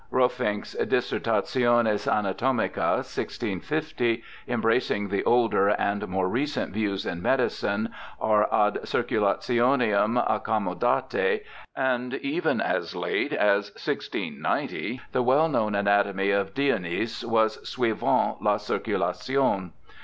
Rolfinck's 0.11 0.73
Disserta 0.75 1.43
tiones 1.43 2.11
Anatoniicae, 2.11 3.03
1650, 3.05 4.23
embracing 4.47 5.09
the 5.09 5.23
older 5.25 5.67
and 5.67 6.07
more 6.07 6.27
recent 6.27 6.73
views 6.73 7.05
in 7.05 7.21
medicine 7.21 7.87
are 8.19 8.51
ad 8.51 8.79
circulationem 8.81 10.17
accommo 10.27 10.73
datae, 10.75 11.41
and 11.75 12.15
even 12.15 12.59
as 12.59 12.95
late 12.95 13.31
as 13.31 13.65
1690 13.75 15.01
the 15.11 15.21
well 15.21 15.47
known 15.47 15.75
anatomy 15.75 16.31
of 16.31 16.55
Dionis 16.55 17.23
was 17.23 17.57
suivant 17.59 18.41
la 18.41 18.57
circulation. 18.57 19.71